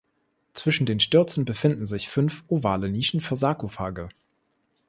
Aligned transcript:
Zwischen 0.53 0.87
den 0.87 0.99
Stürzen 0.99 1.45
befinden 1.45 1.85
sich 1.85 2.09
fünf 2.09 2.43
ovale 2.47 2.89
Nischen 2.89 3.21
für 3.21 3.37
Sarkophage. 3.37 4.09